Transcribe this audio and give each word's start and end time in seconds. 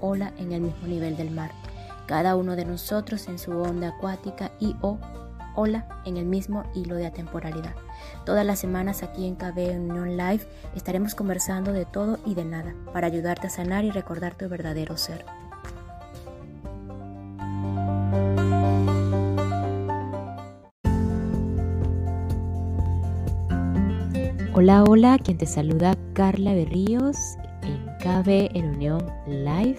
ola 0.00 0.32
en 0.38 0.52
el 0.52 0.60
mismo 0.60 0.86
nivel 0.86 1.16
del 1.16 1.30
mar. 1.30 1.50
Cada 2.06 2.36
uno 2.36 2.56
de 2.56 2.64
nosotros 2.64 3.28
en 3.28 3.38
su 3.38 3.52
onda 3.52 3.88
acuática 3.88 4.52
y 4.58 4.74
o 4.80 4.98
ola 5.54 5.86
en 6.04 6.16
el 6.16 6.24
mismo 6.24 6.64
hilo 6.74 6.94
de 6.94 7.06
atemporalidad. 7.06 7.74
Todas 8.24 8.46
las 8.46 8.58
semanas 8.58 9.02
aquí 9.02 9.26
en 9.26 9.34
KB 9.34 9.76
Union 9.76 10.16
Live 10.16 10.46
estaremos 10.74 11.14
conversando 11.14 11.72
de 11.72 11.84
todo 11.84 12.18
y 12.24 12.34
de 12.34 12.44
nada 12.44 12.74
para 12.92 13.06
ayudarte 13.08 13.48
a 13.48 13.50
sanar 13.50 13.84
y 13.84 13.90
recordar 13.90 14.34
tu 14.34 14.48
verdadero 14.48 14.96
ser. 14.96 15.24
Hola, 24.60 24.82
hola, 24.82 25.18
quien 25.18 25.38
te 25.38 25.46
saluda 25.46 25.94
Carla 26.14 26.52
Berríos 26.52 27.16
en 27.62 27.78
KB 28.00 28.56
Unión 28.56 29.06
Live, 29.28 29.78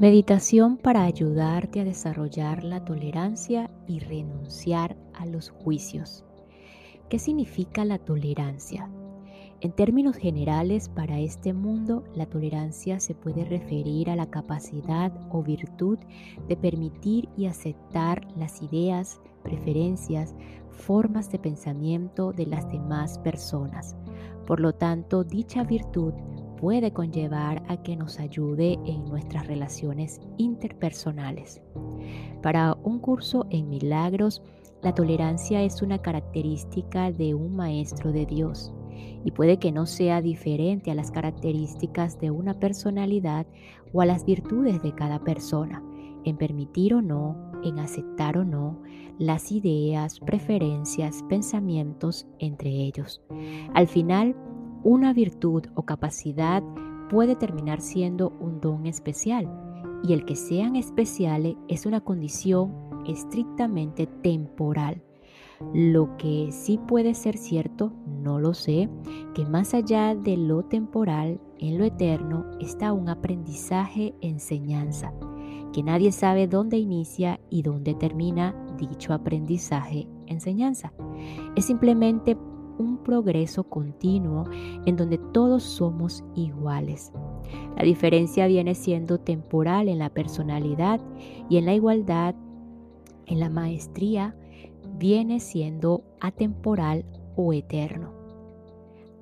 Meditación 0.00 0.76
para 0.76 1.02
ayudarte 1.02 1.80
a 1.80 1.84
desarrollar 1.84 2.62
la 2.62 2.84
tolerancia 2.84 3.68
y 3.88 3.98
renunciar 3.98 4.96
a 5.12 5.26
los 5.26 5.50
juicios. 5.50 6.24
¿Qué 7.08 7.18
significa 7.18 7.84
la 7.84 7.98
tolerancia? 7.98 8.88
En 9.60 9.72
términos 9.72 10.14
generales, 10.14 10.88
para 10.88 11.18
este 11.18 11.52
mundo, 11.52 12.04
la 12.14 12.26
tolerancia 12.26 13.00
se 13.00 13.16
puede 13.16 13.44
referir 13.44 14.08
a 14.08 14.14
la 14.14 14.30
capacidad 14.30 15.12
o 15.32 15.42
virtud 15.42 15.98
de 16.46 16.56
permitir 16.56 17.28
y 17.36 17.46
aceptar 17.46 18.24
las 18.36 18.62
ideas, 18.62 19.20
preferencias, 19.42 20.32
formas 20.70 21.32
de 21.32 21.40
pensamiento 21.40 22.32
de 22.32 22.46
las 22.46 22.70
demás 22.70 23.18
personas. 23.18 23.96
Por 24.46 24.60
lo 24.60 24.72
tanto, 24.72 25.24
dicha 25.24 25.64
virtud 25.64 26.14
puede 26.60 26.92
conllevar 26.92 27.62
a 27.68 27.82
que 27.82 27.96
nos 27.96 28.18
ayude 28.18 28.78
en 28.84 29.04
nuestras 29.04 29.46
relaciones 29.46 30.20
interpersonales. 30.36 31.62
Para 32.42 32.76
un 32.82 32.98
curso 32.98 33.46
en 33.50 33.68
milagros, 33.68 34.42
la 34.82 34.94
tolerancia 34.94 35.62
es 35.62 35.82
una 35.82 35.98
característica 35.98 37.10
de 37.10 37.34
un 37.34 37.56
maestro 37.56 38.12
de 38.12 38.26
Dios 38.26 38.72
y 39.24 39.30
puede 39.30 39.58
que 39.58 39.72
no 39.72 39.86
sea 39.86 40.20
diferente 40.20 40.90
a 40.90 40.94
las 40.94 41.10
características 41.10 42.20
de 42.20 42.30
una 42.30 42.58
personalidad 42.58 43.46
o 43.92 44.00
a 44.00 44.06
las 44.06 44.24
virtudes 44.24 44.82
de 44.82 44.94
cada 44.94 45.20
persona, 45.20 45.82
en 46.24 46.36
permitir 46.36 46.94
o 46.94 47.02
no, 47.02 47.36
en 47.62 47.78
aceptar 47.78 48.38
o 48.38 48.44
no 48.44 48.80
las 49.18 49.50
ideas, 49.50 50.20
preferencias, 50.20 51.24
pensamientos 51.28 52.26
entre 52.38 52.70
ellos. 52.70 53.20
Al 53.74 53.88
final, 53.88 54.36
una 54.82 55.12
virtud 55.12 55.64
o 55.74 55.82
capacidad 55.82 56.62
puede 57.10 57.36
terminar 57.36 57.80
siendo 57.80 58.32
un 58.40 58.60
don 58.60 58.86
especial 58.86 59.48
y 60.02 60.12
el 60.12 60.24
que 60.24 60.36
sean 60.36 60.76
especiales 60.76 61.56
es 61.68 61.86
una 61.86 62.00
condición 62.00 62.72
estrictamente 63.06 64.06
temporal. 64.06 65.02
Lo 65.74 66.16
que 66.18 66.50
sí 66.52 66.78
puede 66.78 67.14
ser 67.14 67.36
cierto, 67.36 67.92
no 68.06 68.38
lo 68.38 68.54
sé, 68.54 68.88
que 69.34 69.44
más 69.44 69.74
allá 69.74 70.14
de 70.14 70.36
lo 70.36 70.62
temporal, 70.62 71.40
en 71.58 71.78
lo 71.78 71.84
eterno, 71.84 72.46
está 72.60 72.92
un 72.92 73.08
aprendizaje, 73.08 74.14
enseñanza, 74.20 75.12
que 75.72 75.82
nadie 75.82 76.12
sabe 76.12 76.46
dónde 76.46 76.78
inicia 76.78 77.40
y 77.50 77.62
dónde 77.62 77.94
termina 77.94 78.54
dicho 78.78 79.12
aprendizaje, 79.12 80.06
enseñanza. 80.26 80.92
Es 81.56 81.64
simplemente 81.64 82.36
un 82.78 82.98
progreso 82.98 83.64
continuo 83.64 84.44
en 84.86 84.96
donde 84.96 85.18
todos 85.18 85.62
somos 85.62 86.24
iguales. 86.34 87.12
La 87.76 87.82
diferencia 87.82 88.46
viene 88.46 88.74
siendo 88.74 89.18
temporal 89.18 89.88
en 89.88 89.98
la 89.98 90.10
personalidad 90.10 91.00
y 91.48 91.56
en 91.58 91.66
la 91.66 91.74
igualdad, 91.74 92.34
en 93.26 93.40
la 93.40 93.50
maestría, 93.50 94.34
viene 94.98 95.40
siendo 95.40 96.02
atemporal 96.20 97.04
o 97.36 97.52
eterno. 97.52 98.12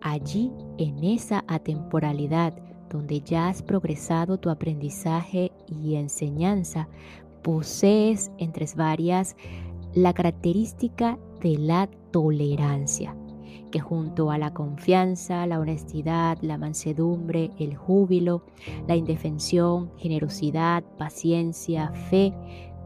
Allí, 0.00 0.52
en 0.78 1.02
esa 1.02 1.44
atemporalidad, 1.48 2.54
donde 2.90 3.20
ya 3.22 3.48
has 3.48 3.62
progresado 3.62 4.38
tu 4.38 4.50
aprendizaje 4.50 5.50
y 5.66 5.94
enseñanza, 5.94 6.88
posees 7.42 8.30
entre 8.38 8.66
varias 8.76 9.36
la 9.94 10.12
característica 10.12 11.18
de 11.40 11.58
la 11.58 11.88
tolerancia 12.10 13.16
que 13.70 13.80
junto 13.80 14.30
a 14.30 14.38
la 14.38 14.54
confianza, 14.54 15.46
la 15.46 15.58
honestidad, 15.58 16.38
la 16.42 16.58
mansedumbre, 16.58 17.50
el 17.58 17.76
júbilo, 17.76 18.42
la 18.86 18.96
indefensión, 18.96 19.90
generosidad, 19.96 20.84
paciencia, 20.98 21.90
fe, 22.10 22.32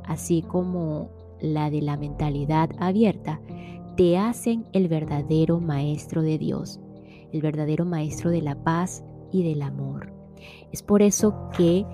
así 0.04 0.42
como 0.42 1.10
la 1.40 1.70
de 1.70 1.82
la 1.82 1.96
mentalidad 1.96 2.70
abierta, 2.78 3.40
te 3.96 4.16
hacen 4.16 4.64
el 4.72 4.88
verdadero 4.88 5.60
maestro 5.60 6.22
de 6.22 6.38
Dios, 6.38 6.80
el 7.32 7.42
verdadero 7.42 7.84
maestro 7.84 8.30
de 8.30 8.42
la 8.42 8.54
paz 8.62 9.04
y 9.32 9.42
del 9.42 9.62
amor. 9.62 10.12
Es 10.72 10.82
por 10.82 11.02
eso 11.02 11.50
que 11.56 11.84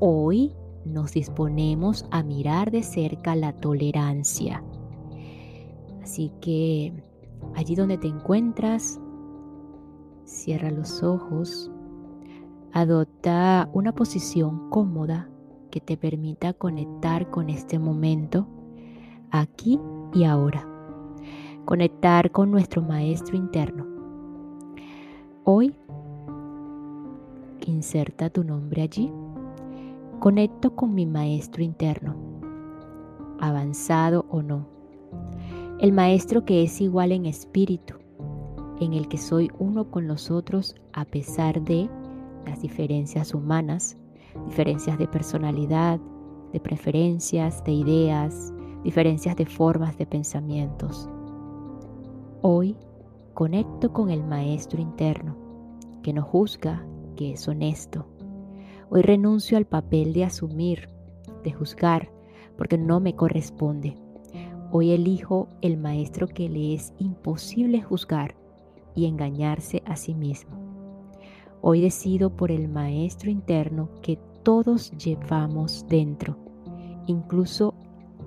hoy 0.00 0.52
nos 0.84 1.12
disponemos 1.12 2.06
a 2.10 2.22
mirar 2.22 2.70
de 2.70 2.82
cerca 2.82 3.36
la 3.36 3.52
tolerancia. 3.52 4.62
Así 6.02 6.32
que 6.40 6.92
Allí 7.54 7.74
donde 7.74 7.98
te 7.98 8.08
encuentras, 8.08 9.00
cierra 10.24 10.70
los 10.70 11.02
ojos, 11.02 11.70
adopta 12.72 13.68
una 13.72 13.94
posición 13.94 14.70
cómoda 14.70 15.28
que 15.70 15.80
te 15.80 15.96
permita 15.96 16.52
conectar 16.52 17.30
con 17.30 17.50
este 17.50 17.78
momento, 17.78 18.46
aquí 19.30 19.80
y 20.14 20.24
ahora. 20.24 20.66
Conectar 21.64 22.30
con 22.30 22.50
nuestro 22.50 22.80
maestro 22.80 23.36
interno. 23.36 23.86
Hoy, 25.44 25.74
inserta 27.66 28.30
tu 28.30 28.44
nombre 28.44 28.82
allí. 28.82 29.12
Conecto 30.20 30.74
con 30.74 30.94
mi 30.94 31.06
maestro 31.06 31.62
interno, 31.62 32.16
avanzado 33.40 34.26
o 34.30 34.42
no 34.42 34.77
el 35.80 35.92
Maestro 35.92 36.44
que 36.44 36.64
es 36.64 36.80
igual 36.80 37.12
en 37.12 37.24
espíritu, 37.24 37.94
en 38.80 38.94
el 38.94 39.06
que 39.06 39.16
soy 39.16 39.48
uno 39.60 39.88
con 39.88 40.08
los 40.08 40.28
otros 40.28 40.74
a 40.92 41.04
pesar 41.04 41.62
de 41.62 41.88
las 42.46 42.60
diferencias 42.62 43.32
humanas, 43.32 43.96
diferencias 44.46 44.98
de 44.98 45.06
personalidad, 45.06 46.00
de 46.52 46.58
preferencias, 46.58 47.62
de 47.62 47.72
ideas, 47.72 48.52
diferencias 48.82 49.36
de 49.36 49.46
formas 49.46 49.96
de 49.98 50.06
pensamientos. 50.06 51.08
Hoy 52.42 52.76
conecto 53.34 53.92
con 53.92 54.10
el 54.10 54.24
Maestro 54.24 54.80
interno, 54.80 55.36
que 56.02 56.12
no 56.12 56.22
juzga, 56.22 56.84
que 57.14 57.34
es 57.34 57.46
honesto. 57.46 58.04
Hoy 58.90 59.02
renuncio 59.02 59.56
al 59.56 59.66
papel 59.66 60.12
de 60.12 60.24
asumir, 60.24 60.88
de 61.44 61.52
juzgar, 61.52 62.10
porque 62.56 62.78
no 62.78 62.98
me 62.98 63.14
corresponde. 63.14 63.96
Hoy 64.70 64.90
elijo 64.90 65.48
el 65.62 65.78
maestro 65.78 66.26
que 66.26 66.50
le 66.50 66.74
es 66.74 66.92
imposible 66.98 67.80
juzgar 67.80 68.34
y 68.94 69.06
engañarse 69.06 69.82
a 69.86 69.96
sí 69.96 70.14
mismo. 70.14 70.58
Hoy 71.62 71.80
decido 71.80 72.36
por 72.36 72.50
el 72.50 72.68
maestro 72.68 73.30
interno 73.30 73.88
que 74.02 74.18
todos 74.42 74.90
llevamos 74.90 75.86
dentro, 75.88 76.36
incluso 77.06 77.72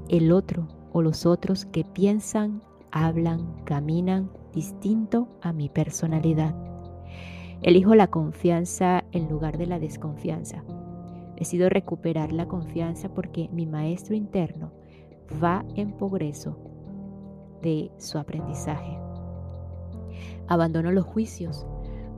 el 0.09 0.31
otro 0.31 0.67
o 0.91 1.03
los 1.03 1.27
otros 1.27 1.65
que 1.65 1.83
piensan 1.83 2.63
hablan, 2.91 3.63
caminan 3.63 4.31
distinto 4.51 5.27
a 5.43 5.53
mi 5.53 5.69
personalidad. 5.69 6.55
Elijo 7.61 7.93
la 7.93 8.07
confianza 8.07 9.03
en 9.11 9.29
lugar 9.29 9.59
de 9.59 9.67
la 9.67 9.77
desconfianza. 9.77 10.63
Decido 11.37 11.69
recuperar 11.69 12.31
la 12.31 12.47
confianza 12.47 13.13
porque 13.13 13.47
mi 13.53 13.67
maestro 13.67 14.15
interno 14.15 14.80
va 15.41 15.63
en 15.75 15.93
progreso 15.93 16.57
de 17.61 17.91
su 17.97 18.17
aprendizaje. 18.17 18.97
Abandono 20.47 20.91
los 20.91 21.05
juicios 21.05 21.65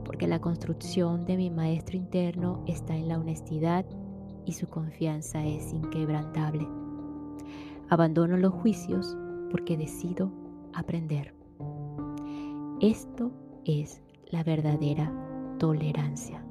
porque 0.04 0.26
la 0.26 0.40
construcción 0.40 1.24
de 1.24 1.36
mi 1.36 1.50
maestro 1.50 1.96
interno 1.96 2.62
está 2.66 2.94
en 2.94 3.08
la 3.08 3.18
honestidad 3.18 3.84
y 4.44 4.52
su 4.52 4.68
confianza 4.68 5.44
es 5.44 5.72
inquebrantable. 5.72 6.66
Abandono 7.88 8.36
los 8.36 8.52
juicios 8.52 9.16
porque 9.50 9.76
decido 9.76 10.30
aprender. 10.72 11.34
Esto 12.80 13.30
es 13.64 14.02
la 14.26 14.42
verdadera 14.42 15.12
tolerancia. 15.58 16.44